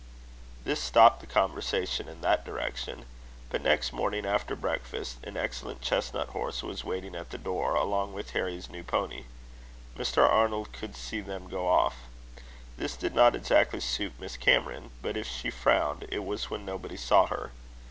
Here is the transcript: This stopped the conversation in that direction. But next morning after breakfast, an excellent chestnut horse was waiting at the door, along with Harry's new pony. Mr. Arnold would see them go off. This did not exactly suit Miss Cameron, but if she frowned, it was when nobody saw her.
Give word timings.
This 0.63 0.81
stopped 0.81 1.19
the 1.19 1.27
conversation 1.27 2.07
in 2.07 2.21
that 2.21 2.43
direction. 2.43 3.05
But 3.51 3.61
next 3.61 3.93
morning 3.93 4.25
after 4.25 4.55
breakfast, 4.55 5.17
an 5.23 5.37
excellent 5.37 5.81
chestnut 5.83 6.29
horse 6.29 6.63
was 6.63 6.83
waiting 6.83 7.15
at 7.15 7.29
the 7.29 7.37
door, 7.37 7.75
along 7.75 8.13
with 8.13 8.31
Harry's 8.31 8.67
new 8.67 8.81
pony. 8.83 9.25
Mr. 9.95 10.27
Arnold 10.27 10.69
would 10.81 10.95
see 10.95 11.21
them 11.21 11.47
go 11.47 11.67
off. 11.67 12.07
This 12.77 12.97
did 12.97 13.13
not 13.13 13.35
exactly 13.35 13.79
suit 13.79 14.13
Miss 14.19 14.37
Cameron, 14.37 14.89
but 15.03 15.17
if 15.17 15.27
she 15.27 15.51
frowned, 15.51 16.07
it 16.09 16.25
was 16.25 16.49
when 16.49 16.65
nobody 16.65 16.97
saw 16.97 17.27
her. 17.27 17.51